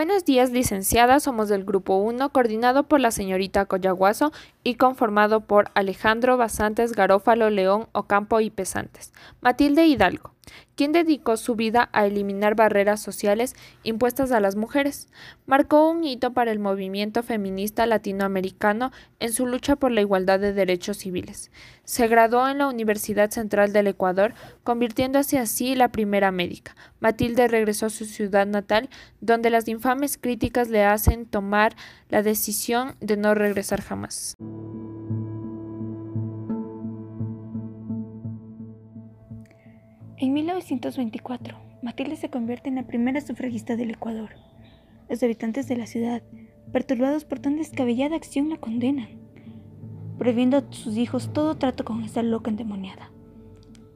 [0.00, 1.20] Buenos días, licenciada.
[1.20, 4.32] Somos del Grupo 1, coordinado por la señorita Coyaguazo
[4.64, 9.12] y conformado por Alejandro Basantes, Garófalo, León, Ocampo y Pesantes.
[9.42, 10.32] Matilde Hidalgo
[10.74, 15.08] quien dedicó su vida a eliminar barreras sociales impuestas a las mujeres.
[15.46, 20.52] Marcó un hito para el movimiento feminista latinoamericano en su lucha por la igualdad de
[20.52, 21.50] derechos civiles.
[21.84, 26.74] Se graduó en la Universidad Central del Ecuador, convirtiéndose así la primera médica.
[27.00, 28.88] Matilde regresó a su ciudad natal,
[29.20, 31.74] donde las infames críticas le hacen tomar
[32.08, 34.36] la decisión de no regresar jamás.
[40.22, 44.28] En 1924, Matilde se convierte en la primera sufragista del Ecuador.
[45.08, 46.22] Los habitantes de la ciudad,
[46.72, 49.08] perturbados por tan descabellada acción, la condenan,
[50.18, 53.10] prohibiendo a sus hijos todo trato con esta loca endemoniada.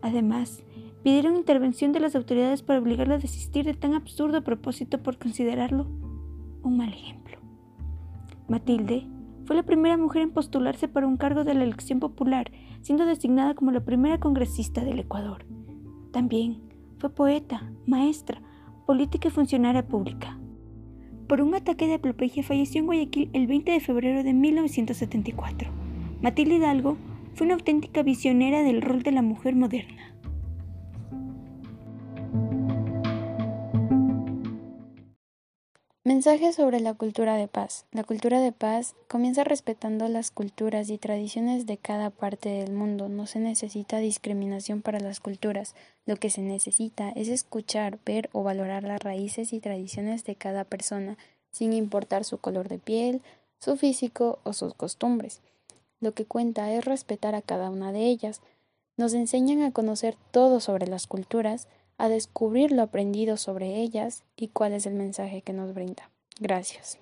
[0.00, 0.62] Además,
[1.02, 5.88] pidieron intervención de las autoridades para obligarla a desistir de tan absurdo propósito por considerarlo
[6.62, 7.38] un mal ejemplo.
[8.46, 9.08] Matilde
[9.44, 13.54] fue la primera mujer en postularse para un cargo de la elección popular, siendo designada
[13.54, 15.44] como la primera congresista del Ecuador.
[16.12, 16.58] También
[16.98, 18.40] fue poeta, maestra,
[18.86, 20.38] política y funcionaria pública.
[21.26, 25.70] Por un ataque de aplopegia falleció en Guayaquil el 20 de febrero de 1974.
[26.20, 26.98] Matilde Hidalgo
[27.34, 30.14] fue una auténtica visionera del rol de la mujer moderna.
[36.04, 37.86] Mensaje sobre la cultura de paz.
[37.92, 43.08] La cultura de paz comienza respetando las culturas y tradiciones de cada parte del mundo.
[43.08, 45.76] No se necesita discriminación para las culturas.
[46.04, 50.64] Lo que se necesita es escuchar, ver o valorar las raíces y tradiciones de cada
[50.64, 51.18] persona,
[51.52, 53.22] sin importar su color de piel,
[53.60, 55.40] su físico o sus costumbres.
[56.00, 58.40] Lo que cuenta es respetar a cada una de ellas.
[58.96, 61.68] Nos enseñan a conocer todo sobre las culturas,
[62.02, 66.10] a descubrir lo aprendido sobre ellas y cuál es el mensaje que nos brinda.
[66.40, 66.98] Gracias.